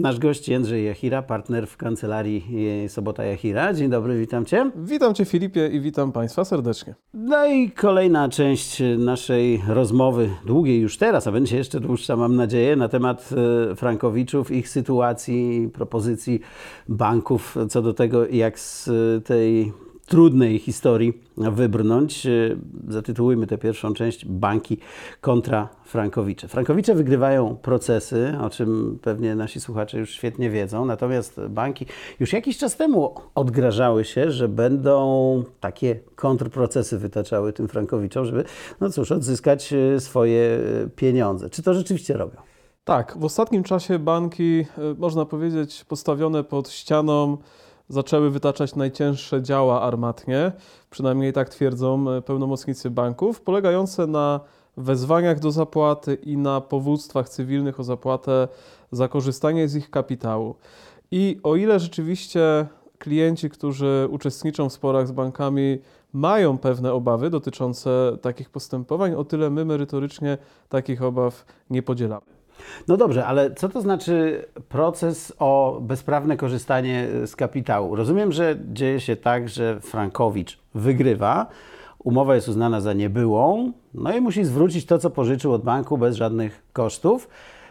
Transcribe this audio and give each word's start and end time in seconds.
Nasz 0.00 0.18
gość 0.18 0.48
Jędrzej 0.48 0.84
Jachira, 0.84 1.22
partner 1.22 1.66
w 1.66 1.76
kancelarii 1.76 2.44
Sobota 2.88 3.24
Jachira. 3.24 3.74
Dzień 3.74 3.90
dobry, 3.90 4.18
witam 4.18 4.44
Cię. 4.44 4.70
Witam 4.76 5.14
Cię 5.14 5.24
Filipie 5.24 5.68
i 5.68 5.80
witam 5.80 6.12
Państwa 6.12 6.44
serdecznie. 6.44 6.94
No 7.14 7.46
i 7.46 7.70
kolejna 7.70 8.28
część 8.28 8.82
naszej 8.98 9.62
rozmowy, 9.68 10.30
długiej 10.46 10.80
już 10.80 10.98
teraz, 10.98 11.26
a 11.26 11.32
będzie 11.32 11.56
jeszcze 11.56 11.80
dłuższa 11.80 12.16
mam 12.16 12.36
nadzieję, 12.36 12.76
na 12.76 12.88
temat 12.88 13.30
e, 13.72 13.76
Frankowiczów, 13.76 14.50
ich 14.50 14.68
sytuacji, 14.68 15.70
propozycji 15.72 16.40
banków 16.88 17.56
co 17.68 17.82
do 17.82 17.94
tego, 17.94 18.26
jak 18.26 18.58
z 18.58 18.90
tej 19.24 19.72
trudnej 20.10 20.58
historii 20.58 21.22
wybrnąć. 21.36 22.26
E, 22.26 22.30
zatytułujmy 22.88 23.46
tę 23.46 23.58
pierwszą 23.58 23.94
część 23.94 24.26
Banki 24.26 24.78
kontra 25.20 25.68
Frankowicze. 25.84 26.48
Frankowicze 26.48 26.94
wygrywają 26.94 27.56
procesy, 27.56 28.34
o 28.40 28.50
czym 28.50 28.98
pewnie 29.02 29.34
nasi 29.34 29.60
słuchacze 29.60 29.98
już 29.98 30.10
świetnie 30.10 30.50
wiedzą, 30.50 30.84
natomiast 30.84 31.40
banki 31.48 31.86
już 32.20 32.32
jakiś 32.32 32.58
czas 32.58 32.76
temu 32.76 33.14
odgrażały 33.34 34.04
się, 34.04 34.30
że 34.30 34.48
będą 34.48 35.44
takie 35.60 36.00
kontrprocesy 36.14 36.98
wytaczały 36.98 37.52
tym 37.52 37.68
Frankowiczom, 37.68 38.24
żeby, 38.24 38.44
no 38.80 38.90
cóż, 38.90 39.12
odzyskać 39.12 39.72
e, 39.72 40.00
swoje 40.00 40.58
e, 40.84 40.88
pieniądze. 40.88 41.50
Czy 41.50 41.62
to 41.62 41.74
rzeczywiście 41.74 42.14
robią? 42.14 42.36
Tak, 42.84 43.16
w 43.18 43.24
ostatnim 43.24 43.62
czasie 43.62 43.98
banki, 43.98 44.66
można 44.98 45.24
powiedzieć, 45.24 45.84
postawione 45.84 46.44
pod 46.44 46.70
ścianą, 46.70 47.38
zaczęły 47.90 48.30
wytaczać 48.30 48.74
najcięższe 48.74 49.42
działa 49.42 49.82
armatnie, 49.82 50.52
przynajmniej 50.90 51.32
tak 51.32 51.48
twierdzą 51.48 52.10
e, 52.10 52.22
pełnomocnicy 52.22 52.90
banków, 52.90 53.40
polegające 53.40 54.06
na 54.06 54.40
wezwaniach 54.76 55.40
do 55.40 55.50
zapłaty 55.50 56.14
i 56.14 56.36
na 56.36 56.60
powództwach 56.60 57.28
cywilnych 57.28 57.80
o 57.80 57.84
zapłatę 57.84 58.48
za 58.92 59.08
korzystanie 59.08 59.68
z 59.68 59.76
ich 59.76 59.90
kapitału. 59.90 60.54
I 61.10 61.40
o 61.42 61.56
ile 61.56 61.80
rzeczywiście 61.80 62.66
klienci, 62.98 63.50
którzy 63.50 64.08
uczestniczą 64.10 64.68
w 64.68 64.72
sporach 64.72 65.08
z 65.08 65.12
bankami, 65.12 65.78
mają 66.12 66.58
pewne 66.58 66.92
obawy 66.92 67.30
dotyczące 67.30 68.16
takich 68.20 68.50
postępowań, 68.50 69.14
o 69.14 69.24
tyle 69.24 69.50
my 69.50 69.64
merytorycznie 69.64 70.38
takich 70.68 71.02
obaw 71.02 71.44
nie 71.70 71.82
podzielamy. 71.82 72.39
No 72.88 72.96
dobrze, 72.96 73.26
ale 73.26 73.54
co 73.54 73.68
to 73.68 73.80
znaczy 73.80 74.44
proces 74.68 75.32
o 75.38 75.78
bezprawne 75.82 76.36
korzystanie 76.36 77.08
z 77.26 77.36
kapitału? 77.36 77.96
Rozumiem, 77.96 78.32
że 78.32 78.56
dzieje 78.72 79.00
się 79.00 79.16
tak, 79.16 79.48
że 79.48 79.80
Frankowicz 79.80 80.58
wygrywa, 80.74 81.46
umowa 81.98 82.34
jest 82.34 82.48
uznana 82.48 82.80
za 82.80 82.92
niebyłą, 82.92 83.72
no 83.94 84.12
i 84.12 84.20
musi 84.20 84.44
zwrócić 84.44 84.86
to, 84.86 84.98
co 84.98 85.10
pożyczył 85.10 85.52
od 85.52 85.62
banku 85.62 85.98
bez 85.98 86.16
żadnych 86.16 86.62
kosztów. 86.72 87.28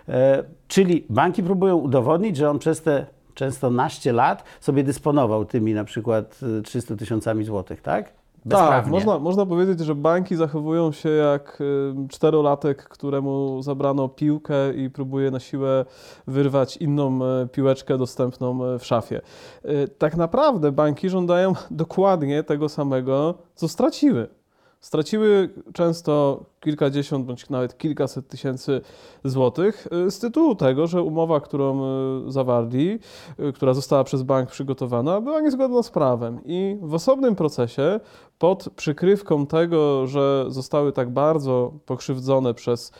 E, 0.09 0.43
czyli 0.67 1.05
banki 1.09 1.43
próbują 1.43 1.75
udowodnić, 1.75 2.37
że 2.37 2.49
on 2.49 2.59
przez 2.59 2.81
te 2.81 3.05
często 3.33 3.69
naście 3.69 4.13
lat 4.13 4.43
sobie 4.59 4.83
dysponował 4.83 5.45
tymi 5.45 5.73
na 5.73 5.83
przykład 5.83 6.39
300 6.63 6.95
tysiącami 6.95 7.43
złotych, 7.43 7.81
tak? 7.81 8.18
Tak, 8.49 8.87
można, 8.87 9.19
można 9.19 9.45
powiedzieć, 9.45 9.79
że 9.79 9.95
banki 9.95 10.35
zachowują 10.35 10.91
się 10.91 11.09
jak 11.09 11.59
czterolatek, 12.09 12.83
któremu 12.83 13.61
zabrano 13.61 14.09
piłkę 14.09 14.73
i 14.73 14.89
próbuje 14.89 15.31
na 15.31 15.39
siłę 15.39 15.85
wyrwać 16.27 16.77
inną 16.77 17.25
e, 17.25 17.47
piłeczkę 17.47 17.97
dostępną 17.97 18.65
e, 18.65 18.79
w 18.79 18.85
szafie. 18.85 19.21
E, 19.63 19.87
tak 19.87 20.17
naprawdę 20.17 20.71
banki 20.71 21.09
żądają 21.09 21.53
dokładnie 21.71 22.43
tego 22.43 22.69
samego, 22.69 23.33
co 23.55 23.67
straciły. 23.67 24.27
Straciły 24.79 25.49
często 25.73 26.43
kilkadziesiąt 26.59 27.25
bądź 27.25 27.49
nawet 27.49 27.77
kilkaset 27.77 28.27
tysięcy 28.27 28.81
złotych 29.23 29.87
z 30.09 30.19
tytułu 30.19 30.55
tego, 30.55 30.87
że 30.87 31.03
umowa, 31.03 31.39
którą 31.39 31.81
zawarli, 32.31 32.99
która 33.55 33.73
została 33.73 34.03
przez 34.03 34.23
bank 34.23 34.49
przygotowana, 34.49 35.21
była 35.21 35.41
niezgodna 35.41 35.83
z 35.83 35.89
prawem. 35.89 36.39
I 36.45 36.77
w 36.81 36.93
osobnym 36.93 37.35
procesie, 37.35 37.99
pod 38.39 38.69
przykrywką 38.75 39.45
tego, 39.45 40.07
że 40.07 40.45
zostały 40.47 40.91
tak 40.91 41.09
bardzo 41.09 41.73
pokrzywdzone 41.85 42.53
przez 42.53 42.91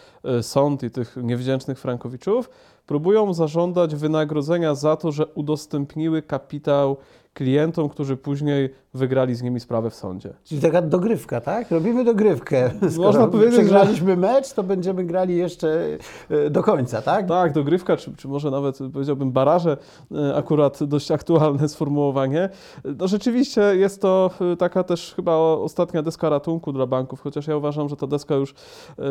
sąd 0.42 0.84
i 0.84 0.92
tych 0.92 1.18
niewdzięcznych 1.24 1.80
Frankowiczów, 1.80 2.50
próbują 2.86 3.34
zażądać 3.34 3.96
wynagrodzenia 3.96 4.76
za 4.76 4.96
to, 4.96 5.12
że 5.12 5.26
udostępniły 5.26 6.22
kapitał 6.22 6.98
klientom, 7.34 7.90
którzy 7.90 8.18
później 8.18 8.70
wygrali 8.94 9.36
z 9.36 9.42
nimi 9.42 9.60
sprawę 9.60 9.90
w 9.90 9.96
sądzie. 9.96 10.34
Czyli 10.44 10.62
taka 10.62 10.82
dogrywka, 10.82 11.42
tak? 11.42 11.72
Robimy 11.72 12.04
dogrywkę. 12.04 12.72
Skoro 12.90 13.08
Można 13.08 13.28
powiedzieć, 13.28 13.54
przegraliśmy 13.54 14.12
że... 14.12 14.18
mecz, 14.18 14.54
to 14.54 14.64
będziemy 14.64 15.04
grali 15.04 15.38
jeszcze 15.38 15.98
e, 16.30 16.50
do 16.50 16.64
końca, 16.64 17.02
tak? 17.02 17.28
Tak, 17.28 17.54
dogrywka, 17.54 17.98
czy, 17.98 18.16
czy 18.16 18.28
może 18.28 18.52
nawet 18.52 18.80
powiedziałbym 18.94 19.32
baraże, 19.32 19.78
e, 20.12 20.36
akurat 20.36 20.84
dość 20.84 21.12
aktualne 21.12 21.70
sformułowanie. 21.70 22.50
No 22.98 23.08
rzeczywiście 23.08 23.62
jest 23.62 24.02
to 24.02 24.32
e, 24.54 24.58
taka 24.58 24.84
też 24.84 25.14
chyba 25.16 25.29
ostatnia 25.38 26.02
deska 26.02 26.30
ratunku 26.30 26.72
dla 26.72 26.88
banków, 26.88 27.22
chociaż 27.22 27.48
ja 27.48 27.58
uważam, 27.58 27.90
że 27.90 27.96
ta 27.96 28.08
deska 28.08 28.36
już 28.36 28.54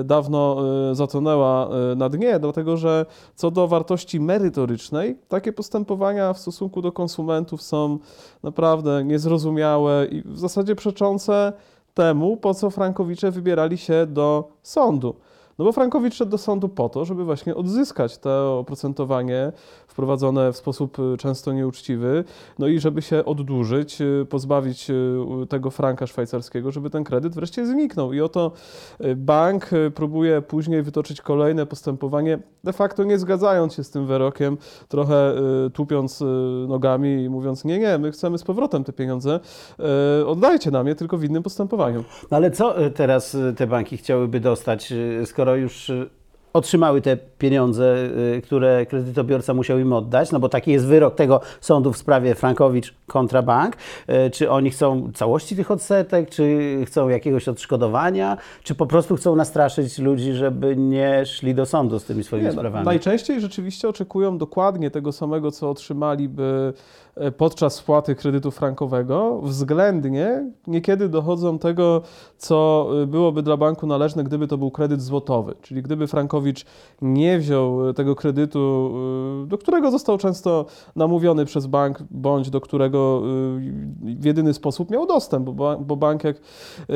dawno 0.05 0.57
zatonęła 0.93 1.69
na 1.97 2.09
dnie, 2.09 2.39
dlatego 2.39 2.77
że 2.77 3.07
co 3.35 3.51
do 3.51 3.69
wartości 3.69 4.21
merytorycznej, 4.21 5.19
takie 5.29 5.53
postępowania 5.53 6.33
w 6.33 6.39
stosunku 6.39 6.83
do 6.83 6.93
konsumentów 6.93 7.63
są 7.63 7.99
naprawdę 8.43 9.05
niezrozumiałe 9.05 10.07
i 10.07 10.23
w 10.23 10.39
zasadzie 10.39 10.75
przeczące 10.75 11.53
temu, 11.95 12.37
po 12.37 12.55
co 12.55 12.71
Frankowicze 12.71 13.31
wybierali 13.31 13.79
się 13.79 14.07
do 14.07 14.49
sądu. 14.63 15.15
No 15.59 15.65
bo 15.65 15.73
Frankowicz 15.73 16.15
szedł 16.15 16.31
do 16.31 16.39
sądu 16.39 16.69
po 16.69 16.89
to, 16.89 17.05
żeby 17.05 17.25
właśnie 17.25 17.55
odzyskać 17.55 18.19
to 18.19 18.59
oprocentowanie 18.59 19.53
wprowadzone 19.87 20.53
w 20.53 20.57
sposób 20.57 20.99
y, 20.99 21.17
często 21.17 21.53
nieuczciwy, 21.53 22.25
no 22.59 22.67
i 22.67 22.81
żeby 22.81 23.03
się 23.03 23.25
oddłużyć, 23.25 24.01
y, 24.01 24.27
pozbawić 24.31 24.91
y, 24.91 25.47
tego 25.49 25.71
franka 25.71 26.07
szwajcarskiego, 26.07 26.71
żeby 26.71 26.91
ten 26.91 27.05
kredyt 27.05 27.35
wreszcie 27.35 27.67
zniknął. 27.67 28.13
I 28.13 28.21
oto 28.21 28.53
bank 29.17 29.71
próbuje 29.95 30.43
później 30.43 30.83
wytoczyć 30.83 31.21
kolejne 31.21 31.67
postępowanie, 31.67 32.39
de 32.65 32.73
facto 32.73 33.05
nie 33.05 33.19
zgadzając 33.19 33.75
się 33.75 33.85
z 33.85 33.91
tym 33.91 34.07
wyrokiem, 34.07 34.59
trochę 34.89 35.35
tupiąc 35.73 36.25
nogami 36.69 37.23
i 37.23 37.29
mówiąc, 37.29 37.65
nie, 37.65 37.79
nie, 37.79 37.99
my 37.99 38.13
chcemy 38.13 38.39
z 38.39 38.45
powrotem 38.45 38.85
te 38.85 38.93
pieniądze, 38.93 39.41
oddajcie 40.27 40.71
nam 40.71 40.87
je 40.87 40.95
tylko 40.95 41.19
w 41.19 41.25
innym 41.25 41.43
postępowaniu. 41.43 42.05
No 42.31 42.37
ale 42.37 42.51
co 42.51 42.75
teraz 42.95 43.37
te 43.57 43.67
banki 43.67 43.97
chciałyby 43.97 44.41
dostać, 44.41 44.93
skoro 45.25 45.48
skoro 45.49 45.57
już 45.57 45.91
y, 45.91 46.11
otrzymały 46.53 47.03
te 47.03 47.17
pieniądze, 47.17 47.97
y, 48.37 48.43
które 48.43 48.87
kredytobiorca 48.87 49.55
musiał 49.55 49.79
im 49.79 49.93
oddać, 49.93 50.33
no 50.33 50.41
bo 50.41 50.49
taki 50.49 50.73
jest 50.73 50.87
wyrok 50.87 51.15
tego 51.15 51.41
sądu 51.61 51.93
w 51.93 51.97
sprawie 51.97 52.35
Frankowicz 52.35 52.95
kontra 53.07 53.43
bank. 53.43 53.77
Y, 54.27 54.31
czy 54.31 54.51
oni 54.51 54.71
chcą 54.71 55.13
całości 55.15 55.57
tych 55.57 55.71
odsetek, 55.71 56.31
czy 56.31 56.77
chcą 56.87 57.09
jakiegoś 57.09 57.49
odszkodowania, 57.49 58.37
czy 58.63 58.75
po 58.75 58.87
prostu 58.87 59.17
chcą 59.17 59.37
nastraszyć 59.37 59.99
ludzi, 59.99 60.33
żeby 60.33 60.77
nie 60.77 61.27
szli 61.27 61.55
do 61.55 61.67
sądu 61.67 61.99
z 61.99 62.05
tymi 62.05 62.25
swoimi 62.25 62.45
nie, 62.45 62.53
no, 62.53 62.59
sprawami? 62.59 62.87
Najczęściej 62.87 63.41
rzeczywiście 63.41 63.89
oczekują 63.89 64.39
dokładnie 64.39 64.91
tego 64.91 65.13
samego, 65.13 65.51
co 65.51 65.71
otrzymaliby 65.71 66.73
podczas 67.37 67.75
spłaty 67.75 68.15
kredytu 68.15 68.51
frankowego, 68.51 69.41
względnie 69.43 70.53
niekiedy 70.67 71.09
dochodzą 71.09 71.59
tego, 71.59 72.03
co 72.39 72.89
e, 73.03 73.07
byłoby 73.07 73.43
dla 73.43 73.57
banku 73.57 73.87
należne, 73.87 74.25
gdyby 74.25 74.47
to 74.47 74.59
był 74.59 74.71
kredyt 74.71 75.03
złotowy. 75.03 75.55
Czyli 75.63 75.83
gdyby 75.83 76.07
Frankowicz 76.07 76.65
nie 77.03 77.39
wziął 77.39 77.89
e, 77.89 77.95
tego 77.95 78.17
kredytu, 78.17 78.95
do 79.47 79.59
którego 79.59 79.91
został 79.91 80.19
często 80.19 80.67
namówiony 80.97 81.45
przez 81.45 81.67
bank, 81.67 81.99
bądź 82.11 82.51
do 82.51 82.61
którego 82.61 83.23
w 84.01 84.25
jedyny 84.25 84.55
sposób 84.55 84.91
miał 84.91 85.07
dostęp, 85.07 85.51
bo 85.81 85.97
bank, 85.97 86.25
jak 86.25 86.37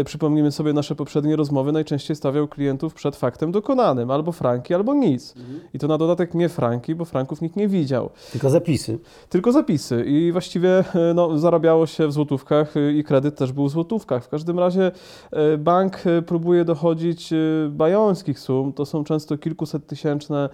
przypomnimy 0.05 0.53
sobie 0.53 0.73
nasze 0.73 0.95
poprzednie 0.95 1.37
rozmowy, 1.37 1.73
najczęściej 1.73 2.17
stawiał 2.17 2.49
klientów 2.49 2.95
przed 2.95 3.17
faktem 3.17 3.53
dokonanym, 3.53 4.11
albo 4.11 4.33
franki, 4.33 4.75
albo 4.75 4.95
nic. 4.95 5.35
Mhm. 5.37 5.61
I 5.75 5.79
to 5.79 5.89
na 5.89 5.99
dodatek 5.99 6.35
nie 6.35 6.49
franki, 6.49 6.95
bo 6.95 7.05
franków 7.05 7.43
nikt 7.43 7.57
nie 7.57 7.69
widział. 7.69 8.11
Tylko 8.33 8.51
zapisy. 8.51 8.99
Tylko 9.29 9.53
zapisy 9.53 10.05
i 10.13 10.33
właściwie 10.33 10.79
e, 10.79 11.15
no, 11.15 11.39
zarabiało 11.39 11.87
się 11.87 12.07
w 12.07 12.13
złotówkach 12.13 12.77
e, 12.77 12.93
i 12.93 13.05
kredyt 13.05 13.37
też 13.37 13.53
był 13.53 13.69
w 13.69 13.71
złotówkach. 13.71 14.25
W 14.25 14.29
każdym 14.29 14.59
razie 14.59 14.91
e, 15.31 15.59
bank 15.59 16.03
próbuje 16.27 16.65
dochodzić 16.65 17.35
bajońskich 17.71 18.39
sum, 18.39 18.73
to 18.73 18.87
są 18.87 19.05
często 19.05 19.39
kilkuset 19.39 19.87
tysięczne 19.87 20.49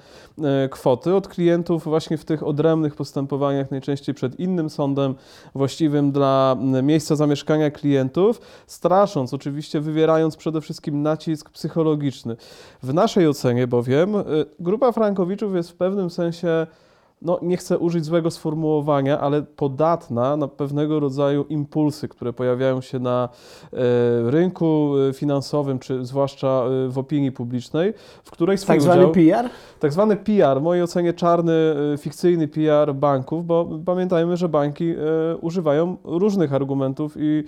kwoty 0.71 1.15
od 1.15 1.29
klientów 1.29 1.85
właśnie 1.85 2.19
w 2.19 2.25
tych 2.25 2.43
odrębnych 2.43 2.95
postępowaniach, 2.95 3.71
najczęściej 3.71 4.15
przed 4.15 4.41
innym 4.41 4.71
sądem 4.71 5.15
właściwym 5.55 6.13
dla 6.13 6.57
miejsca 6.83 7.17
zamieszkania 7.17 7.71
klientów, 7.71 8.41
strasząc, 8.67 9.35
oczywiście 9.35 9.81
wywierając 9.81 10.37
przede 10.37 10.61
wszystkim 10.61 11.03
nacisk 11.03 11.51
psychologiczny. 11.51 12.37
W 12.83 12.95
naszej 12.95 13.29
ocenie 13.29 13.67
bowiem 13.67 14.15
grupa 14.61 14.93
Frankowiczów 14.93 15.55
jest 15.55 15.71
w 15.71 15.75
pewnym 15.75 16.11
sensie 16.11 16.67
no 17.23 17.39
nie 17.43 17.57
chcę 17.57 17.79
użyć 17.79 18.05
złego 18.05 18.31
sformułowania, 18.31 19.21
ale 19.21 19.43
podatna 19.43 20.37
na 20.37 20.49
pewnego 20.49 21.01
rodzaju 21.01 21.45
impulsy, 21.49 22.09
które 22.09 22.33
pojawiają 22.33 22.81
się 22.81 22.99
na 22.99 23.29
e, 23.73 23.77
rynku 24.31 24.93
e, 25.11 25.13
finansowym, 25.13 25.79
czy 25.79 26.05
zwłaszcza 26.05 26.65
e, 26.87 26.89
w 26.89 26.99
opinii 26.99 27.33
publicznej, 27.33 27.95
w 28.25 28.31
której 28.31 28.59
swój 28.59 28.67
Tak 28.67 28.83
zwany 28.83 29.07
udział, 29.07 29.13
PR? 29.13 29.51
tak 29.81 29.93
zwany 29.93 30.17
PR, 30.17 30.61
w 30.61 30.63
mojej 30.63 30.83
ocenie 30.83 31.13
czarny, 31.13 31.53
fikcyjny 31.99 32.49
PR 32.49 32.95
banków, 32.95 33.47
bo 33.47 33.69
pamiętajmy, 33.85 34.37
że 34.37 34.49
banki 34.49 34.95
używają 35.41 35.97
różnych 36.05 36.55
argumentów 36.55 37.15
i 37.17 37.45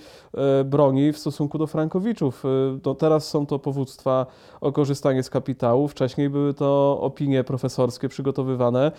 broni 0.64 1.12
w 1.12 1.18
stosunku 1.18 1.58
do 1.58 1.66
frankowiczów. 1.66 2.44
To 2.82 2.94
teraz 2.94 3.28
są 3.28 3.46
to 3.46 3.58
powództwa 3.58 4.26
o 4.60 4.72
korzystanie 4.72 5.22
z 5.22 5.30
kapitału, 5.30 5.88
wcześniej 5.88 6.30
były 6.30 6.54
to 6.54 6.98
opinie 7.00 7.44
profesorskie 7.44 8.08
przygotowywane 8.08 8.92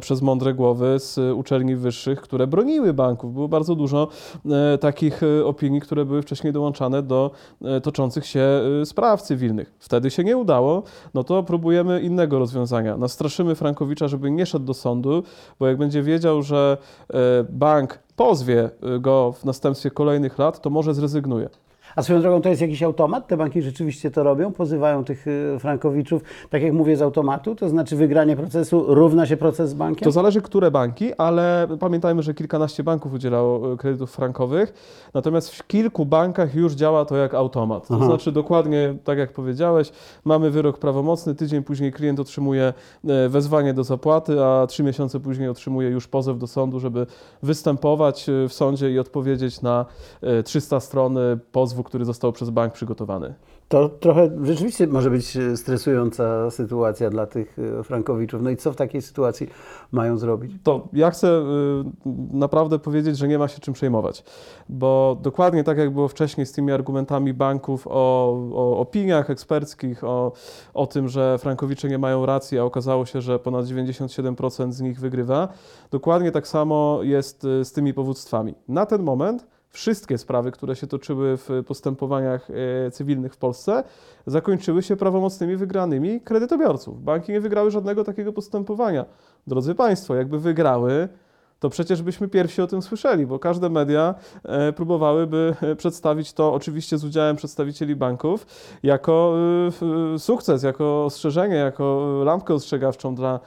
przez 0.00 0.22
mądre 0.22 0.54
głowy 0.54 0.98
z 0.98 1.18
uczelni 1.36 1.76
wyższych, 1.76 2.20
które 2.20 2.46
broniły 2.46 2.94
banków. 2.94 3.34
Było 3.34 3.48
bardzo 3.48 3.74
dużo 3.74 4.08
e, 4.46 4.78
takich 4.78 5.22
e, 5.22 5.44
opinii, 5.44 5.80
które 5.80 6.04
były 6.04 6.22
wcześniej 6.22 6.52
dołączane 6.52 7.02
do 7.02 7.30
e, 7.62 7.80
toczących 7.80 8.26
się 8.26 8.48
spraw 8.84 9.22
cywilnych. 9.22 9.74
Wtedy 9.78 10.10
się 10.10 10.24
nie 10.24 10.36
udało, 10.36 10.82
no 11.14 11.24
to 11.24 11.42
próbujemy 11.42 12.00
innego 12.00 12.38
rozwiązania. 12.38 12.96
Nastraszymy 12.96 13.54
Frankowicza, 13.54 14.08
żeby 14.08 14.30
nie 14.30 14.46
szedł 14.46 14.64
do 14.64 14.74
sądu, 14.74 15.22
bo 15.58 15.66
jak 15.66 15.76
będzie 15.76 16.02
wiedział, 16.02 16.42
że 16.42 16.76
bank 17.50 17.98
pozwie 18.16 18.70
go 19.00 19.32
w 19.32 19.44
następstwie 19.44 19.90
kolejnych 19.90 20.38
lat, 20.38 20.60
to 20.60 20.70
może 20.70 20.94
zrezygnuje. 20.94 21.48
A 21.96 22.02
swoją 22.02 22.20
drogą 22.20 22.42
to 22.42 22.48
jest 22.48 22.60
jakiś 22.60 22.82
automat? 22.82 23.26
Te 23.26 23.36
banki 23.36 23.62
rzeczywiście 23.62 24.10
to 24.10 24.22
robią? 24.22 24.52
Pozywają 24.52 25.04
tych 25.04 25.26
y, 25.26 25.56
frankowiczów, 25.58 26.22
tak 26.50 26.62
jak 26.62 26.72
mówię, 26.72 26.96
z 26.96 27.02
automatu? 27.02 27.54
To 27.54 27.68
znaczy 27.68 27.96
wygranie 27.96 28.36
procesu 28.36 28.84
równa 28.88 29.26
się 29.26 29.36
proces 29.36 29.70
z 29.70 29.74
bankiem? 29.74 30.04
To 30.04 30.12
zależy, 30.12 30.42
które 30.42 30.70
banki, 30.70 31.14
ale 31.14 31.68
pamiętajmy, 31.80 32.22
że 32.22 32.34
kilkanaście 32.34 32.84
banków 32.84 33.12
udzielało 33.12 33.72
e, 33.72 33.76
kredytów 33.76 34.10
frankowych, 34.10 34.72
natomiast 35.14 35.50
w 35.50 35.66
kilku 35.66 36.06
bankach 36.06 36.54
już 36.54 36.72
działa 36.72 37.04
to 37.04 37.16
jak 37.16 37.34
automat. 37.34 37.88
To 37.88 37.94
Aha. 37.94 38.06
znaczy 38.06 38.32
dokładnie 38.32 38.94
tak 39.04 39.18
jak 39.18 39.32
powiedziałeś, 39.32 39.92
mamy 40.24 40.50
wyrok 40.50 40.78
prawomocny, 40.78 41.34
tydzień 41.34 41.62
później 41.62 41.92
klient 41.92 42.20
otrzymuje 42.20 42.72
e, 43.08 43.28
wezwanie 43.28 43.74
do 43.74 43.84
zapłaty, 43.84 44.44
a 44.44 44.66
trzy 44.66 44.82
miesiące 44.82 45.20
później 45.20 45.48
otrzymuje 45.48 45.88
już 45.88 46.08
pozew 46.08 46.38
do 46.38 46.46
sądu, 46.46 46.80
żeby 46.80 47.06
występować 47.42 48.26
w 48.48 48.52
sądzie 48.52 48.90
i 48.90 48.98
odpowiedzieć 48.98 49.62
na 49.62 49.86
e, 50.22 50.42
300 50.42 50.80
stron 50.80 51.18
e, 51.18 51.36
pozwu, 51.78 51.84
który 51.84 52.04
został 52.04 52.32
przez 52.32 52.50
bank 52.50 52.72
przygotowany. 52.72 53.34
To 53.68 53.88
trochę 53.88 54.30
rzeczywiście 54.42 54.86
może 54.86 55.10
być 55.10 55.36
y, 55.36 55.56
stresująca 55.56 56.50
sytuacja 56.50 57.10
dla 57.10 57.26
tych 57.26 57.58
y, 57.58 57.82
frankowiczów. 57.82 58.42
No 58.42 58.50
i 58.50 58.56
co 58.56 58.72
w 58.72 58.76
takiej 58.76 59.02
sytuacji 59.02 59.48
mają 59.92 60.18
zrobić? 60.18 60.52
to 60.62 60.88
ja 60.92 61.10
chcę 61.10 61.28
y, 61.28 61.42
naprawdę 62.32 62.78
powiedzieć, 62.78 63.18
że 63.18 63.28
nie 63.28 63.38
ma 63.38 63.48
się 63.48 63.60
czym 63.60 63.74
przejmować, 63.74 64.24
bo 64.68 65.16
dokładnie 65.22 65.64
tak 65.64 65.78
jak 65.78 65.90
było 65.90 66.08
wcześniej 66.08 66.46
z 66.46 66.52
tymi 66.52 66.72
argumentami 66.72 67.34
banków 67.34 67.86
o, 67.86 67.90
o 68.54 68.78
opiniach 68.78 69.30
eksperckich, 69.30 70.04
o, 70.04 70.32
o 70.74 70.86
tym, 70.86 71.08
że 71.08 71.38
frankowicze 71.38 71.88
nie 71.88 71.98
mają 71.98 72.26
racji, 72.26 72.58
a 72.58 72.64
okazało 72.64 73.06
się, 73.06 73.20
że 73.20 73.38
ponad 73.38 73.64
97% 73.66 74.72
z 74.72 74.80
nich 74.80 75.00
wygrywa, 75.00 75.48
dokładnie 75.90 76.32
tak 76.32 76.46
samo 76.46 77.00
jest 77.02 77.42
z 77.42 77.72
tymi 77.72 77.94
powództwami. 77.94 78.54
Na 78.68 78.86
ten 78.86 79.02
moment 79.02 79.57
wszystkie 79.70 80.18
sprawy, 80.18 80.50
które 80.50 80.76
się 80.76 80.86
toczyły 80.86 81.36
w 81.36 81.48
postępowaniach 81.66 82.48
e, 82.86 82.90
cywilnych 82.90 83.34
w 83.34 83.36
Polsce, 83.36 83.84
zakończyły 84.26 84.82
się 84.82 84.96
prawomocnymi 84.96 85.56
wygranymi 85.56 86.20
kredytobiorców. 86.20 87.04
Banki 87.04 87.32
nie 87.32 87.40
wygrały 87.40 87.70
żadnego 87.70 88.04
takiego 88.04 88.32
postępowania. 88.32 89.04
Drodzy 89.46 89.74
Państwo, 89.74 90.14
jakby 90.14 90.38
wygrały, 90.38 91.08
to 91.60 91.70
przecież 91.70 92.02
byśmy 92.02 92.28
pierwsi 92.28 92.62
o 92.62 92.66
tym 92.66 92.82
słyszeli, 92.82 93.26
bo 93.26 93.38
każde 93.38 93.68
media 93.70 94.14
e, 94.44 94.72
próbowałyby 94.72 95.54
e, 95.62 95.76
przedstawić 95.76 96.32
to, 96.32 96.54
oczywiście 96.54 96.98
z 96.98 97.04
udziałem 97.04 97.36
przedstawicieli 97.36 97.96
banków, 97.96 98.46
jako 98.82 99.34
e, 100.14 100.18
sukces, 100.18 100.62
jako 100.62 101.04
ostrzeżenie, 101.04 101.54
jako 101.56 102.12
lampkę 102.24 102.54
ostrzegawczą 102.54 103.14
dla 103.14 103.40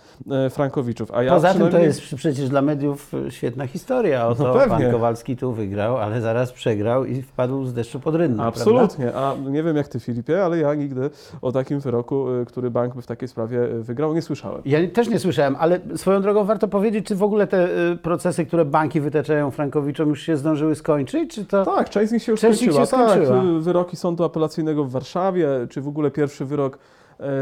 frankowiczów. 0.49 1.11
A 1.11 1.23
ja 1.23 1.33
Poza 1.33 1.47
tym 1.49 1.59
to 1.61 1.65
przynajmniej- 1.67 1.87
jest 1.87 2.15
przecież 2.15 2.49
dla 2.49 2.61
mediów 2.61 3.11
świetna 3.29 3.67
historia. 3.67 4.27
Oto 4.27 4.43
No 4.43 4.53
pewnie. 4.53 4.77
pan 4.77 4.91
Kowalski 4.91 5.37
tu 5.37 5.53
wygrał, 5.53 5.97
ale 5.97 6.21
zaraz 6.21 6.51
przegrał 6.51 7.05
i 7.05 7.21
wpadł 7.21 7.65
z 7.65 7.73
deszczu 7.73 7.99
pod 7.99 8.15
rynną. 8.15 8.37
prawda? 8.37 8.59
Absolutnie, 8.61 9.15
a 9.15 9.35
nie 9.49 9.63
wiem 9.63 9.77
jak 9.77 9.87
ty 9.87 9.99
Filipie, 9.99 10.43
ale 10.45 10.57
ja 10.57 10.73
nigdy 10.75 11.09
o 11.41 11.51
takim 11.51 11.79
wyroku, 11.79 12.25
który 12.47 12.71
bank 12.71 12.95
by 12.95 13.01
w 13.01 13.07
takiej 13.07 13.27
sprawie 13.27 13.67
wygrał, 13.67 14.13
nie 14.13 14.21
słyszałem. 14.21 14.61
Ja 14.65 14.79
też 14.93 15.09
nie 15.09 15.19
słyszałem, 15.19 15.55
ale 15.59 15.79
swoją 15.95 16.21
drogą 16.21 16.45
warto 16.45 16.67
powiedzieć, 16.67 17.05
czy 17.05 17.15
w 17.15 17.23
ogóle 17.23 17.47
te 17.47 17.67
procesy, 18.01 18.45
które 18.45 18.65
banki 18.65 19.01
wytaczają 19.01 19.51
Frankowiczom 19.51 20.09
już 20.09 20.21
się 20.21 20.37
zdążyły 20.37 20.75
skończyć, 20.75 21.35
czy 21.35 21.45
to... 21.45 21.65
Tak, 21.65 21.89
część 21.89 22.09
z 22.09 22.11
nich 22.13 22.23
się 22.23 22.31
już 22.31 22.41
Część 22.41 22.59
skończyła. 22.59 22.81
się 22.81 22.87
skończyła. 22.87 23.37
Tak, 23.37 23.45
y, 23.45 23.59
wyroki 23.59 23.97
sądu 23.97 24.23
apelacyjnego 24.23 24.83
w 24.83 24.91
Warszawie, 24.91 25.47
czy 25.69 25.81
w 25.81 25.87
ogóle 25.87 26.11
pierwszy 26.11 26.45
wyrok 26.45 26.77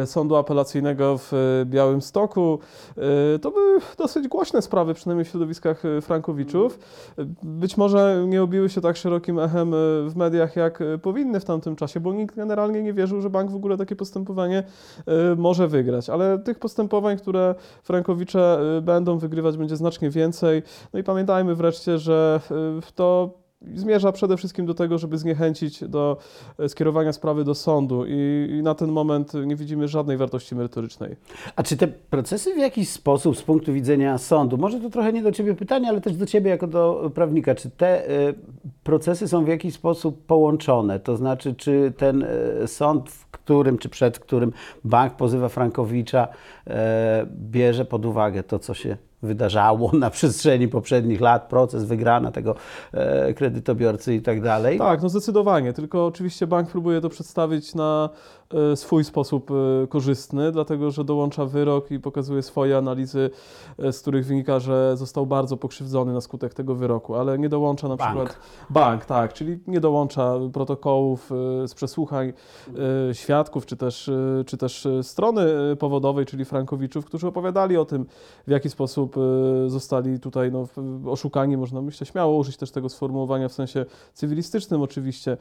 sądu 0.06 0.36
apelacyjnego 0.36 1.18
w 1.18 1.34
e, 1.34 1.66
Białymstoku. 1.66 2.60
E, 3.36 3.40
To 3.40 3.52
były 3.52 3.80
dosyć 3.98 4.28
głośne 4.28 4.62
sprawy, 4.62 4.94
przynajmniej 4.94 5.26
w 5.26 5.28
środowiskach 5.28 5.86
e, 5.86 6.02
frankowiczów. 6.02 6.80
E, 7.18 7.26
Być 7.44 7.78
może 7.78 8.26
nie 8.28 8.44
obiły 8.44 8.70
się 8.70 8.82
tak 8.82 8.98
szerokim 8.98 9.40
echem 9.40 9.74
e, 9.74 9.78
w 10.10 10.14
mediach, 10.16 10.56
jak 10.56 10.82
e, 10.82 10.98
powinny 10.98 11.40
w 11.40 11.46
tamtym 11.46 11.76
czasie, 11.76 12.00
bo 12.00 12.14
nikt 12.14 12.36
generalnie 12.36 12.84
nie 12.84 12.94
wierzył, 12.94 13.22
że 13.22 13.30
bank 13.30 13.52
w 13.52 13.56
ogóle 13.56 13.78
takie 13.78 13.96
postępowanie 13.96 14.64
e, 15.06 15.36
może 15.36 15.68
wygrać. 15.68 16.10
Ale 16.10 16.40
tych 16.40 16.60
postępowań, 16.60 17.18
które 17.18 17.56
frankowicze 17.84 18.60
e, 18.78 18.82
będą 18.82 19.18
wygrywać, 19.18 19.58
będzie 19.58 19.78
znacznie 19.78 20.10
więcej. 20.10 20.64
No 20.94 21.00
i 21.00 21.04
pamiętajmy 21.04 21.56
wreszcie, 21.56 21.98
że 21.98 22.40
e, 22.52 22.92
to 22.96 23.30
zmierza 23.76 24.12
przede 24.12 24.38
wszystkim 24.38 24.66
do 24.66 24.74
tego, 24.74 24.98
żeby 24.98 25.18
zniechęcić 25.18 25.84
do 25.84 26.18
e, 26.60 26.70
skierowania 26.70 27.14
sprawy 27.14 27.44
do 27.44 27.56
sądu 27.56 28.06
i, 28.08 28.48
i 28.60 28.64
na 28.64 28.76
ten 28.76 28.92
moment 28.92 29.34
nie 29.46 29.56
widzimy 29.56 29.88
żadnej 29.88 30.18
wartości 30.18 30.56
merytorycznej. 30.56 31.16
A 31.56 31.64
czy 31.64 31.78
te 31.78 31.88
procesy 31.88 32.56
w 32.56 32.58
jakiś 32.58 32.90
sposób 32.90 33.38
z 33.38 33.42
punktu 33.42 33.74
widzenia 33.74 34.18
sądu, 34.18 34.58
może 34.58 34.80
to 34.80 34.90
trochę 34.90 35.14
nie 35.14 35.24
do 35.24 35.32
Ciebie 35.32 35.56
pytanie, 35.56 35.90
ale 35.90 36.02
też 36.02 36.16
do 36.16 36.26
Ciebie 36.26 36.50
jako 36.50 36.68
do 36.68 37.12
prawnika, 37.16 37.56
czy 37.56 37.70
te 37.70 38.10
y, 38.10 38.34
procesy 38.84 39.28
są 39.28 39.46
w 39.46 39.48
jakiś 39.48 39.74
sposób 39.74 40.26
połączone? 40.26 41.00
To 41.00 41.18
znaczy, 41.18 41.56
czy 41.56 41.94
ten 41.98 42.24
y, 42.64 42.68
sąd, 42.68 43.10
w 43.10 43.28
którym, 43.32 43.78
czy 43.78 43.90
przed 43.90 44.20
którym 44.20 44.52
bank 44.84 45.16
pozywa 45.16 45.50
Frankowicza, 45.50 46.28
e, 46.68 47.28
bierze 47.34 47.86
pod 47.86 48.06
uwagę 48.06 48.44
to, 48.44 48.60
co 48.60 48.74
się 48.74 48.98
wydarzało 49.22 49.92
na 49.98 50.10
przestrzeni 50.10 50.68
poprzednich 50.68 51.22
lat, 51.22 51.50
proces 51.50 51.84
wygrana 51.84 52.32
tego 52.32 52.56
e, 52.92 53.34
kredytobiorcy 53.34 54.16
i 54.16 54.22
tak 54.22 54.42
dalej? 54.42 54.78
Tak, 54.78 55.02
no 55.02 55.10
zdecydowanie, 55.10 55.74
tylko 55.74 56.06
oczywiście 56.06 56.48
bank 56.48 56.70
próbuje 56.70 57.02
to 57.02 57.10
przedstawić 57.10 57.76
na 57.76 58.10
swój 58.76 59.04
sposób 59.04 59.52
e, 59.52 59.88
korzystny, 59.88 60.52
dlatego 60.52 60.92
że 60.92 61.04
dołącza 61.04 61.46
wyrok 61.46 61.92
i 61.92 62.00
pokazuje 62.00 62.44
swoje 62.44 62.78
analizy, 62.78 63.30
e, 63.80 63.94
z 63.94 64.02
których 64.02 64.26
wynika, 64.26 64.60
że 64.60 64.98
został 64.98 65.26
bardzo 65.26 65.58
pokrzywdzony 65.58 66.14
na 66.14 66.22
skutek 66.22 66.54
tego 66.54 66.76
wyroku, 66.76 67.16
ale 67.16 67.40
nie 67.40 67.50
dołącza 67.50 67.88
na 67.88 67.96
Bank. 67.96 68.10
przykład 68.10 68.40
bank, 68.70 69.06
tak, 69.06 69.34
czyli 69.34 69.60
nie 69.68 69.80
dołącza 69.80 70.34
protokołów 70.54 71.30
z 71.68 71.74
przesłuchań 71.74 72.34
świadków, 73.14 73.66
czy 73.66 73.78
też, 73.78 74.12
czy 74.46 74.58
też 74.58 74.88
strony 75.02 75.46
powodowej, 75.80 76.26
czyli 76.26 76.46
frankowiczów, 76.46 77.06
którzy 77.06 77.28
opowiadali 77.28 77.78
o 77.78 77.86
tym, 77.86 78.06
w 78.48 78.52
jaki 78.52 78.70
sposób 78.70 79.16
zostali 79.68 80.20
tutaj 80.20 80.52
no, 80.52 80.68
oszukani, 81.12 81.58
można 81.58 81.82
myślę 81.82 82.08
śmiało 82.08 82.38
użyć 82.38 82.58
też 82.58 82.72
tego 82.72 82.90
sformułowania 82.90 83.50
w 83.50 83.54
sensie 83.54 83.86
cywilistycznym 84.14 84.82
oczywiście. 84.82 85.38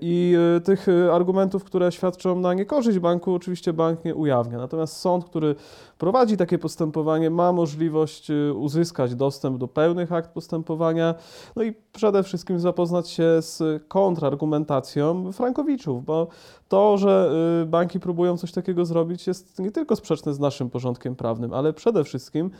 I 0.00 0.36
tych 0.64 0.86
argumentów, 1.12 1.64
które 1.64 1.92
świadczą 2.06 2.40
na 2.40 2.54
niekorzyść 2.54 2.98
banku, 2.98 3.34
oczywiście 3.34 3.72
bank 3.72 4.04
nie 4.04 4.14
ujawnia. 4.14 4.58
Natomiast 4.58 4.96
sąd, 4.96 5.24
który 5.24 5.54
prowadzi 5.98 6.36
takie 6.36 6.58
postępowanie, 6.58 7.30
ma 7.30 7.52
możliwość 7.52 8.30
e, 8.30 8.54
uzyskać 8.54 9.14
dostęp 9.14 9.58
do 9.58 9.68
pełnych 9.68 10.12
akt 10.12 10.30
postępowania, 10.30 11.14
no 11.56 11.62
i 11.62 11.74
przede 11.96 12.22
wszystkim 12.22 12.60
zapoznać 12.60 13.08
się 13.08 13.24
z 13.40 13.62
kontrargumentacją 13.88 15.32
frankowiczów, 15.32 16.04
bo 16.04 16.26
to, 16.68 16.98
że 16.98 17.30
y, 17.62 17.66
banki 17.66 18.00
próbują 18.00 18.36
coś 18.36 18.52
takiego 18.52 18.84
zrobić, 18.84 19.26
jest 19.26 19.58
nie 19.58 19.70
tylko 19.72 19.96
sprzeczne 19.96 20.34
z 20.34 20.40
naszym 20.40 20.70
porządkiem 20.70 21.16
prawnym, 21.16 21.52
ale 21.52 21.72
przede 21.72 22.04
wszystkim 22.04 22.50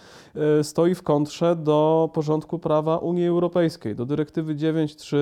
y, 0.60 0.64
stoi 0.64 0.94
w 0.94 1.02
kontrze 1.02 1.56
do 1.56 2.10
porządku 2.12 2.58
prawa 2.58 2.96
Unii 2.98 3.26
Europejskiej, 3.26 3.94
do 3.96 4.06
dyrektywy 4.06 4.54
9.3 4.54 5.16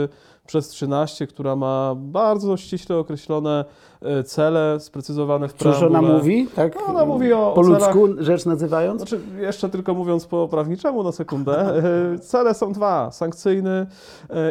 przez 0.46 0.68
13, 0.68 1.26
która 1.26 1.56
ma 1.56 1.94
bardzo 1.96 2.56
ściśle 2.56 2.96
określone 2.96 3.64
e, 4.02 4.22
cele 4.24 4.80
sprecyzowane 4.80 5.48
w 5.48 5.52
Cóż 5.52 5.60
preambule. 5.62 5.98
ona 5.98 6.12
mówi, 6.18 6.48
tak? 6.54 6.74
No, 6.76 6.86
ona 6.86 7.04
mówi 7.06 7.32
o 7.32 7.52
po 7.54 7.62
celach- 7.64 7.94
ludzku 7.94 8.22
rzecz 8.24 8.46
nazywając? 8.46 9.00
Znaczy, 9.00 9.20
jeszcze 9.40 9.68
tylko 9.68 9.94
mówiąc 9.94 10.26
po 10.26 10.48
prawniczemu 10.48 11.02
na 11.02 11.12
sekundę, 11.12 11.82
cele 12.22 12.54
są 12.54 12.72
dwa, 12.72 13.10
sankcyjny 13.10 13.86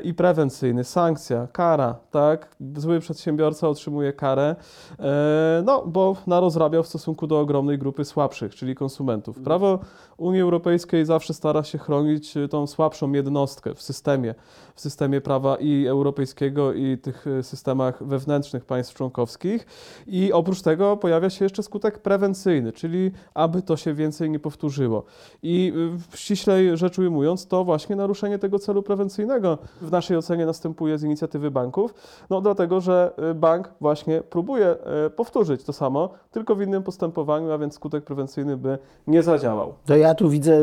i 0.04 0.14
prewencyjny. 0.14 0.84
Sankcja, 0.84 1.48
kara, 1.52 1.96
tak? 2.12 2.56
Zły 2.76 3.00
przedsiębiorca 3.00 3.68
otrzymuje 3.70 4.14
karę, 4.14 4.56
e, 5.00 5.64
no 5.66 5.84
bo 5.88 6.16
narozrabiał 6.28 6.84
w 6.84 6.88
stosunku 6.88 7.28
do 7.28 7.40
ogromnej 7.40 7.78
grupy 7.78 8.06
słabszych, 8.06 8.56
czyli 8.56 8.76
konsumentów. 8.76 9.40
Prawo 9.40 9.80
Unii 10.18 10.42
Europejskiej 10.42 11.06
zawsze 11.06 11.34
stara 11.34 11.64
się 11.64 11.78
chronić 11.78 12.38
e, 12.38 12.48
tą 12.48 12.68
słabszą 12.68 13.12
jednostkę 13.12 13.76
w 13.76 13.82
systemie, 13.82 14.36
w 14.76 14.82
systemie 14.82 15.22
prawa 15.22 15.56
i 15.56 15.88
europejskiego 15.88 16.74
i 16.74 16.98
tych 16.98 17.28
e, 17.28 17.44
systemach 17.44 18.04
wewnętrznych 18.04 18.66
państw 18.66 18.94
członkowskich. 18.94 19.66
I 20.08 20.34
oprócz 20.34 20.62
tego 20.62 20.98
pojawia 20.98 21.30
się 21.30 21.46
jeszcze 21.46 21.64
skutek 21.64 22.00
prewencyjny, 22.00 22.72
czyli 22.72 23.12
aby 23.34 23.62
to 23.62 23.78
się 23.78 23.94
więcej 23.94 24.30
nie 24.30 24.40
powtórzyło. 24.40 25.04
I 25.44 25.74
ściślej 26.16 26.78
rzecz 26.78 27.00
ujmując, 27.00 27.48
to 27.48 27.64
właśnie 27.64 27.96
naruszenie 27.96 28.40
tego 28.40 28.60
celu 28.60 28.84
prewencyjnego 28.84 29.43
w 29.82 29.92
naszej 29.92 30.18
ocenie 30.18 30.46
następuje 30.46 30.98
z 30.98 31.04
inicjatywy 31.04 31.52
banków, 31.52 31.94
no 32.30 32.42
dlatego, 32.42 32.82
że 32.82 33.12
y, 33.32 33.34
bank 33.34 33.72
właśnie 33.82 34.22
próbuje 34.22 34.76
y, 35.08 35.10
powtórzyć 35.10 35.64
to 35.64 35.74
samo, 35.74 36.10
tylko 36.32 36.56
w 36.56 36.62
innym 36.62 36.84
postępowaniu, 36.84 37.52
a 37.52 37.58
więc 37.58 37.74
skutek 37.74 38.04
prewencyjny 38.04 38.58
by 38.58 38.78
nie 39.08 39.24
zadziałał. 39.24 39.74
To 39.86 39.98
ja 39.98 40.16
tu 40.16 40.30
widzę 40.30 40.54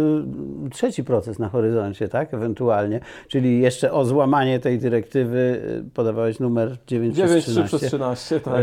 y, 0.66 0.70
trzeci 0.70 1.04
proces 1.04 1.38
na 1.38 1.48
horyzoncie, 1.48 2.08
tak? 2.08 2.34
Ewentualnie. 2.34 3.00
Czyli 3.28 3.60
jeszcze 3.60 3.92
o 3.92 4.04
złamanie 4.04 4.60
tej 4.60 4.78
dyrektywy 4.78 5.62
podawałeś 5.94 6.40
numer 6.40 6.76
9 6.86 7.14
przez 7.14 7.30
9 7.30 7.44
3 7.44 7.52
13. 7.52 7.78
przez 7.78 7.88
13, 7.88 8.40
tak. 8.40 8.54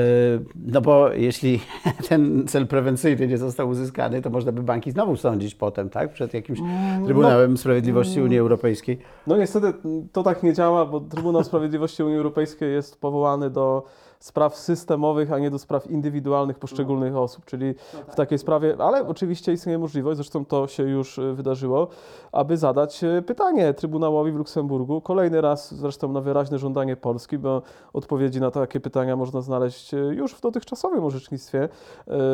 No 0.55 0.81
bo 0.81 1.13
jeśli 1.13 1.59
ten 2.09 2.47
cel 2.47 2.67
prewencyjny 2.67 3.27
nie 3.27 3.37
został 3.37 3.69
uzyskany, 3.69 4.21
to 4.21 4.29
można 4.29 4.51
by 4.51 4.63
banki 4.63 4.91
znowu 4.91 5.15
sądzić 5.15 5.55
potem, 5.55 5.89
tak? 5.89 6.13
Przed 6.13 6.33
jakimś 6.33 6.59
Trybunałem 7.05 7.57
Sprawiedliwości 7.57 8.21
Unii 8.21 8.39
Europejskiej. 8.39 8.99
No 9.27 9.37
niestety 9.37 9.67
mm, 9.85 10.06
to 10.11 10.23
tak 10.23 10.43
nie 10.43 10.53
działa, 10.53 10.85
bo 10.85 10.99
Trybunał 10.99 11.43
Sprawiedliwości 11.43 12.03
Unii 12.03 12.17
Europejskiej 12.17 12.73
jest 12.73 13.01
powołany 13.01 13.49
do 13.49 13.83
spraw 14.19 14.55
systemowych, 14.55 15.33
a 15.33 15.39
nie 15.39 15.51
do 15.51 15.59
spraw 15.59 15.87
indywidualnych 15.87 16.59
poszczególnych 16.59 17.15
osób, 17.15 17.45
czyli 17.45 17.75
w 18.07 18.15
takiej 18.15 18.37
sprawie, 18.37 18.75
ale 18.79 19.07
oczywiście 19.07 19.53
istnieje 19.53 19.79
możliwość, 19.79 20.17
zresztą 20.17 20.45
to 20.45 20.67
się 20.67 20.83
już 20.83 21.17
y, 21.17 21.33
wydarzyło, 21.33 21.87
aby 22.31 22.57
zadać 22.57 23.03
y, 23.03 23.21
pytanie 23.21 23.73
Trybunałowi 23.73 24.31
w 24.31 24.35
Luksemburgu, 24.35 25.01
kolejny 25.01 25.41
raz 25.41 25.73
zresztą 25.73 26.11
na 26.11 26.21
wyraźne 26.21 26.59
żądanie 26.59 26.95
Polski, 26.95 27.37
bo 27.37 27.61
odpowiedzi 27.93 28.41
na 28.41 28.51
takie 28.51 28.79
pytania 28.79 29.15
można 29.15 29.41
znaleźć 29.41 29.93
y, 29.93 29.97
już 29.97 30.33
w 30.33 30.41
dotychczasowym 30.41 31.03
orzecznictwie 31.03 31.69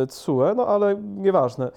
TSUE, 0.07 0.55
no 0.55 0.67
ale 0.67 0.95
nieważne. 0.95 1.67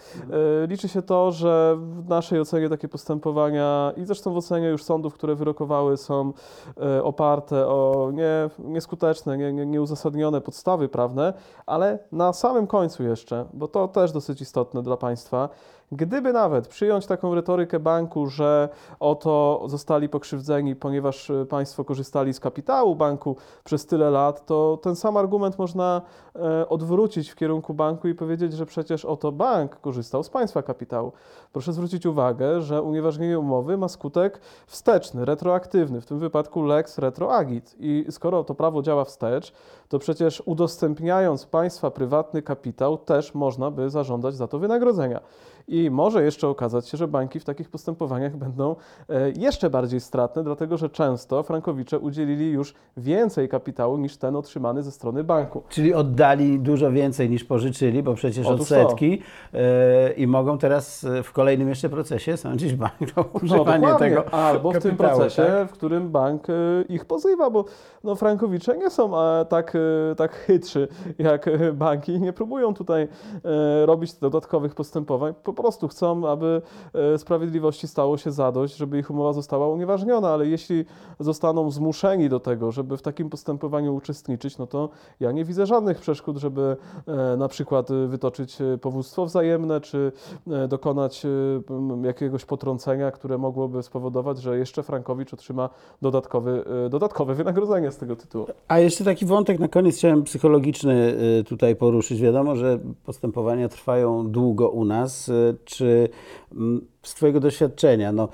Y, 0.65 0.67
Liczy 0.67 0.89
się 0.89 1.03
to, 1.03 1.33
że 1.33 1.77
w 1.79 2.09
naszej 2.09 2.41
ocenie 2.41 2.69
takie 2.69 2.89
postępowania 2.89 3.93
i 3.97 4.05
zresztą 4.05 4.33
w 4.33 4.37
ocenie 4.37 4.69
już 4.69 4.85
sądów, 4.85 5.15
które 5.15 5.35
wyrokowały, 5.35 5.97
są 5.97 6.33
e, 6.81 7.05
oparte 7.05 7.67
o 7.67 8.11
nie, 8.15 8.51
nieskuteczne, 8.59 9.39
nie, 9.39 9.53
nie, 9.53 9.67
nieuzasadnione 9.67 9.96
podstawy 10.41 10.88
prawne, 10.88 11.33
ale 11.67 11.99
na 12.12 12.33
samym 12.33 12.67
końcu 12.67 13.03
jeszcze, 13.03 13.47
bo 13.53 13.69
to 13.69 13.88
też 13.88 14.12
dosyć 14.12 14.41
istotne 14.41 14.83
dla 14.83 14.97
państwa, 14.97 15.49
gdyby 15.93 16.33
nawet 16.33 16.69
przyjąć 16.69 17.07
taką 17.07 17.35
retorykę 17.35 17.81
banku, 17.81 18.26
że 18.26 18.69
oto 19.00 19.62
zostali 19.66 20.09
pokrzywdzeni, 20.09 20.76
ponieważ 20.76 21.31
e, 21.31 21.47
państwo 21.47 21.85
korzystali 21.85 22.35
z 22.35 22.40
kapitału 22.40 22.97
banku 22.97 23.37
przez 23.64 23.87
tyle 23.87 24.11
lat, 24.11 24.47
to 24.47 24.78
ten 24.83 24.97
sam 24.97 25.16
argument 25.16 25.59
można 25.59 26.02
e, 26.37 26.69
odwrócić 26.69 27.31
w 27.31 27.37
kierunku 27.37 27.75
banku 27.75 28.09
i 28.09 28.14
powiedzieć, 28.14 28.52
że 28.52 28.66
przecież 28.66 29.05
oto 29.05 29.33
bank 29.33 29.81
korzystał 29.81 30.23
z 30.23 30.31
państwa 30.31 30.62
kapitału. 30.62 31.12
Proszę 31.52 31.73
zwrócić 31.73 32.07
uwagę, 32.07 32.61
że 32.61 32.83
unieważnienie 32.83 33.38
umowy 33.38 33.76
ma 33.76 33.88
skutek 33.88 34.40
wsteczny, 34.66 35.25
retroaktywny, 35.25 36.00
w 36.00 36.07
tym 36.07 36.19
wypadku 36.19 36.62
lex 36.62 36.99
retroagit. 36.99 37.76
I 37.78 38.07
skoro 38.11 38.45
to 38.45 38.55
prawo 38.55 38.83
działa 38.83 39.05
wstecz, 39.05 39.52
to 39.88 39.99
przecież 39.99 40.43
udostępniając 40.47 41.47
państwa 41.47 41.90
prywatny 41.90 42.43
kapitał, 42.43 42.99
też 42.99 43.35
można 43.35 43.71
by 43.71 43.90
zażądać 43.90 44.35
za 44.35 44.49
to 44.49 44.59
wynagrodzenia. 44.59 45.21
I 45.69 45.91
może 45.91 46.25
jeszcze 46.25 46.49
okazać 46.49 46.89
się, 46.89 46.97
że 46.97 47.09
banki 47.09 47.41
w 47.41 47.45
takich 47.45 47.71
postępowaniach 47.71 48.37
będą 48.37 48.77
e, 49.09 49.31
jeszcze 49.31 49.71
bardziej 49.71 50.01
stratne, 50.01 50.45
dlatego 50.45 50.77
że 50.77 50.91
często 50.91 51.43
frankowicze 51.43 51.99
udzielili 51.99 52.51
już 52.51 52.75
więcej 52.97 53.49
kapitału 53.49 53.99
niż 53.99 54.17
ten 54.17 54.37
otrzymany 54.37 54.83
ze 54.83 54.93
strony 54.93 55.25
banku. 55.25 55.63
Czyli 55.69 55.95
oddali 55.95 56.61
dużo 56.61 56.91
więcej 56.91 57.31
niż 57.31 57.45
pożyczyli, 57.45 58.03
bo 58.03 58.15
przecież 58.15 58.47
Otóż 58.47 58.61
odsetki 58.61 59.23
y, 59.55 59.59
i 60.17 60.27
mogą 60.27 60.59
teraz 60.59 61.05
y, 61.05 61.23
w 61.23 61.33
kolejnym 61.33 61.69
jeszcze 61.69 61.89
procesie 61.89 62.37
sądzić 62.37 62.75
bank 62.75 62.93
o 63.17 63.25
używanie 63.43 63.87
dokładnie. 63.87 64.17
tego 64.17 64.35
Albo 64.35 64.73
w 64.73 64.79
tym 64.79 64.97
procesie, 64.97 65.43
tak? 65.43 65.69
w 65.69 65.73
którym 65.73 66.11
bank 66.11 66.51
e, 66.51 66.53
ich 66.89 67.05
pozywa, 67.05 67.51
bo 67.51 67.65
no, 68.05 68.15
frankowicze 68.15 68.77
nie 68.77 68.91
są 68.91 69.21
e, 69.21 69.45
tak, 69.45 69.73
e, 69.77 70.15
tak 70.15 70.33
chytrzy 70.35 70.89
jak 71.19 71.49
e, 71.49 71.73
banki 71.73 72.13
i 72.13 72.21
nie 72.21 72.33
próbują 72.33 72.75
tutaj 72.75 73.03
e, 73.03 73.87
robić 73.87 74.15
dodatkowych 74.15 74.75
postępowań. 74.75 75.35
Po 75.45 75.56
prostu 75.63 75.89
chcą, 75.89 76.29
aby 76.29 76.63
e, 76.95 77.19
sprawiedliwości 77.19 77.89
stało 77.89 78.19
się 78.19 78.33
zadość, 78.33 78.77
żeby 78.77 78.99
ich 78.99 79.11
umowa 79.11 79.33
została 79.33 79.69
unieważniona, 79.69 80.29
ale 80.29 80.47
jeśli 80.47 80.85
zostaną 81.21 81.71
zmuszeni 81.71 82.29
do 82.29 82.41
tego, 82.41 82.73
żeby 82.73 82.97
w 82.97 83.03
takim 83.03 83.31
postępowaniu 83.31 83.95
uczestniczyć, 83.95 84.59
no 84.59 84.67
to 84.67 84.89
ja 85.21 85.33
nie 85.33 85.45
widzę 85.45 85.67
żadnych 85.67 86.01
przeszkód, 86.01 86.37
żeby 86.37 86.77
e, 87.07 87.37
na 87.37 87.49
przykład 87.49 87.91
e, 87.91 88.07
wytoczyć 88.07 88.59
powództwo 88.81 89.27
wzajemne, 89.27 89.81
czy 89.81 90.13
dokonać 90.69 91.27
jakiegoś 92.03 92.45
potrącenia, 92.45 93.11
które 93.11 93.39
mogłoby 93.39 93.83
spowodować, 93.83 94.39
że 94.39 94.59
jeszcze 94.59 94.83
Frankowicz 94.83 95.35
otrzyma 95.35 95.71
dodatkowy, 96.03 96.65
dodatkowe 96.91 97.35
wynagrodzenie 97.35 97.91
z 97.91 97.97
tego 97.97 98.17
tytułu. 98.17 98.47
A 98.69 98.79
jeszcze 98.79 99.05
taki 99.05 99.27
wątek 99.27 99.59
na 99.59 99.69
koniec 99.69 99.97
chciałem 99.97 100.23
psychologiczny 100.23 101.17
tutaj 101.47 101.77
poruszyć. 101.77 102.21
Wiadomo, 102.21 102.57
że 102.57 102.79
postępowania 103.05 103.69
trwają 103.69 104.31
długo 104.31 104.71
u 104.71 104.85
nas. 104.85 105.31
Czy 105.65 106.09
mm, 106.53 106.87
z 107.03 107.15
Twojego 107.15 107.41
doświadczenia, 107.41 108.12
no, 108.12 108.29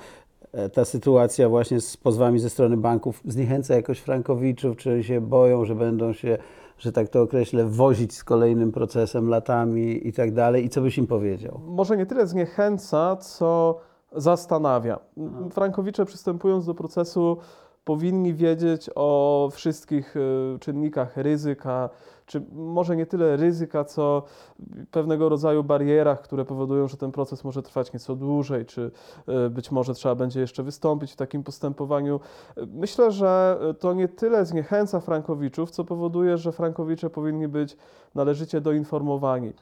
e, 0.51 0.69
ta 0.69 0.85
sytuacja 0.85 1.49
właśnie 1.49 1.81
z 1.81 1.97
pozwami 1.97 2.39
ze 2.39 2.49
strony 2.49 2.77
banków 2.77 3.21
zniechęca 3.25 3.75
jakoś 3.75 3.99
frankowiczów, 3.99 4.77
czy 4.77 5.03
się 5.03 5.21
boją, 5.21 5.65
że 5.65 5.75
będą 5.75 6.13
się, 6.13 6.37
że 6.77 6.91
tak 6.91 7.09
to 7.09 7.21
określę, 7.21 7.65
wozić 7.65 8.13
z 8.13 8.23
kolejnym 8.23 8.71
procesem 8.71 9.29
latami 9.29 10.07
i 10.07 10.13
tak 10.13 10.33
dalej? 10.33 10.65
I 10.65 10.69
co 10.69 10.81
byś 10.81 10.97
im 10.97 11.07
powiedział? 11.07 11.59
Może 11.65 11.97
nie 11.97 12.05
tyle 12.05 12.27
zniechęca, 12.27 13.15
co 13.15 13.79
zastanawia. 14.15 14.99
Frankowicze 15.51 16.05
przystępując 16.05 16.65
do 16.65 16.73
procesu 16.73 17.37
powinni 17.83 18.33
wiedzieć 18.33 18.89
o 18.95 19.49
wszystkich 19.51 20.15
y, 20.15 20.59
czynnikach 20.59 21.17
ryzyka, 21.17 21.89
czy 22.25 22.45
może 22.51 22.95
nie 22.95 23.05
tyle 23.05 23.37
ryzyka, 23.37 23.83
co 23.85 24.23
pewnego 24.91 25.29
rodzaju 25.29 25.63
barierach, 25.63 26.21
które 26.21 26.45
powodują, 26.45 26.87
że 26.87 26.97
ten 26.97 27.11
proces 27.11 27.43
może 27.43 27.63
trwać 27.63 27.93
nieco 27.93 28.15
dłużej, 28.15 28.65
czy 28.65 28.91
y, 29.45 29.49
być 29.49 29.71
może 29.71 29.93
trzeba 29.93 30.15
będzie 30.15 30.39
jeszcze 30.39 30.63
wystąpić 30.63 31.11
w 31.11 31.15
takim 31.15 31.43
postępowaniu. 31.43 32.19
Myślę, 32.67 33.11
że 33.11 33.59
to 33.79 33.93
nie 33.93 34.07
tyle 34.07 34.45
zniechęca 34.45 34.99
frankowiczów, 34.99 35.71
co 35.71 35.83
powoduje, 35.83 36.37
że 36.37 36.51
frankowicze 36.51 37.09
powinni 37.09 37.47
być 37.47 37.77
należycie 38.15 38.61
doinformowani, 38.61 39.53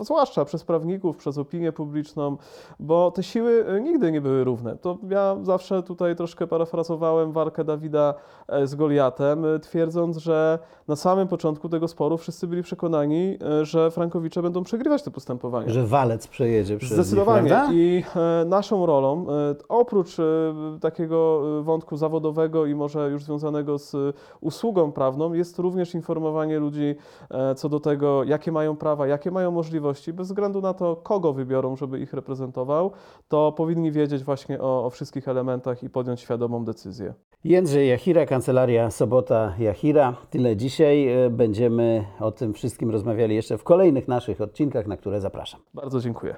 zwłaszcza 0.00 0.44
przez 0.44 0.64
prawników, 0.64 1.16
przez 1.16 1.38
opinię 1.38 1.72
publiczną, 1.72 2.36
bo 2.80 3.10
te 3.10 3.22
siły 3.22 3.64
y, 3.76 3.80
nigdy 3.80 4.12
nie 4.12 4.20
były 4.20 4.44
równe. 4.44 4.76
To 4.76 4.98
ja 5.08 5.36
zawsze 5.42 5.82
tutaj 5.82 6.16
troszkę 6.16 6.46
parafrazowałem 6.46 7.32
walkę 7.32 7.64
Dawida 7.64 8.14
e, 8.48 8.66
z 8.66 8.74
Goliatem, 8.74 9.44
twierdząc, 9.62 10.16
że 10.16 10.58
na 10.88 10.96
samym 10.96 11.28
początku 11.28 11.68
tego 11.68 11.88
sporu 11.88 12.09
wszyscy 12.16 12.46
byli 12.46 12.62
przekonani, 12.62 13.38
y, 13.60 13.64
że 13.64 13.90
frankowicze 13.90 14.42
będą 14.42 14.62
przegrywać 14.62 15.02
te 15.02 15.10
postępowania. 15.10 15.68
Że 15.68 15.86
walec 15.86 16.26
przejedzie 16.26 16.78
przez 16.78 16.92
Zdecydowanie. 16.92 17.42
nich, 17.42 17.50
prawda? 17.52 17.72
I 17.72 18.04
e, 18.42 18.44
naszą 18.44 18.86
rolą, 18.86 19.26
e, 19.30 19.54
oprócz 19.68 20.18
e, 20.18 20.22
takiego 20.80 21.42
e, 21.58 21.62
wątku 21.62 21.96
zawodowego 21.96 22.66
i 22.66 22.74
może 22.74 23.10
już 23.10 23.24
związanego 23.24 23.78
z 23.78 23.94
e, 23.94 23.98
usługą 24.40 24.92
prawną, 24.92 25.32
jest 25.32 25.58
również 25.58 25.94
informowanie 25.94 26.58
ludzi 26.58 26.94
e, 27.30 27.54
co 27.54 27.68
do 27.68 27.80
tego, 27.80 28.24
jakie 28.24 28.52
mają 28.52 28.76
prawa, 28.76 29.06
jakie 29.06 29.30
mają 29.30 29.50
możliwości, 29.50 30.12
bez 30.12 30.26
względu 30.26 30.60
na 30.60 30.74
to, 30.74 30.96
kogo 30.96 31.32
wybiorą, 31.32 31.76
żeby 31.76 31.98
ich 32.00 32.12
reprezentował, 32.12 32.90
to 33.28 33.52
powinni 33.52 33.92
wiedzieć 33.92 34.24
właśnie 34.24 34.60
o, 34.60 34.84
o 34.86 34.90
wszystkich 34.90 35.28
elementach 35.28 35.82
i 35.82 35.90
podjąć 35.90 36.20
świadomą 36.20 36.64
decyzję. 36.64 37.14
Jędrzej 37.44 37.88
Jachira, 37.88 38.26
Kancelaria 38.26 38.90
Sobota 38.90 39.54
Jachira. 39.58 40.16
Tyle 40.30 40.56
dzisiaj. 40.56 41.08
E, 41.08 41.30
Będziemy 41.30 42.04
o 42.20 42.32
tym 42.32 42.54
wszystkim 42.54 42.90
rozmawiali 42.90 43.34
jeszcze 43.34 43.58
w 43.58 43.64
kolejnych 43.64 44.08
naszych 44.08 44.40
odcinkach, 44.40 44.86
na 44.86 44.96
które 44.96 45.20
zapraszam. 45.20 45.60
Bardzo 45.74 46.00
dziękuję. 46.00 46.36